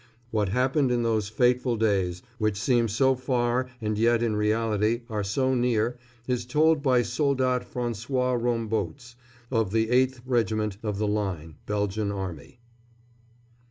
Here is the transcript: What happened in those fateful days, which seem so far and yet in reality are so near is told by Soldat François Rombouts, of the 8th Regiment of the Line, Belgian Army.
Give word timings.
What 0.31 0.49
happened 0.49 0.89
in 0.91 1.03
those 1.03 1.29
fateful 1.29 1.75
days, 1.77 2.23
which 2.39 2.59
seem 2.59 2.87
so 2.87 3.13
far 3.13 3.69
and 3.79 3.99
yet 3.99 4.23
in 4.23 4.35
reality 4.35 5.03
are 5.11 5.23
so 5.23 5.53
near 5.53 5.95
is 6.27 6.43
told 6.43 6.81
by 6.81 7.03
Soldat 7.03 7.71
François 7.71 8.35
Rombouts, 8.35 9.13
of 9.51 9.69
the 9.71 9.89
8th 9.89 10.21
Regiment 10.25 10.77
of 10.81 10.97
the 10.97 11.07
Line, 11.07 11.57
Belgian 11.67 12.11
Army. 12.11 12.59